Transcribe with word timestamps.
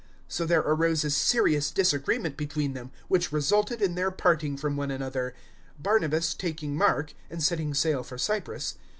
015:039 0.27 0.27
So 0.29 0.45
there 0.47 0.61
arose 0.61 1.03
a 1.03 1.09
serious 1.11 1.69
disagreement 1.69 2.35
between 2.35 2.73
them, 2.73 2.89
which 3.07 3.31
resulted 3.31 3.83
in 3.83 3.93
their 3.93 4.09
parting 4.09 4.57
from 4.57 4.75
one 4.75 4.89
another, 4.89 5.35
Barnabas 5.77 6.33
taking 6.33 6.75
Mark 6.75 7.13
and 7.29 7.43
setting 7.43 7.75
sail 7.75 8.01
for 8.01 8.17
Cyprus. 8.17 8.79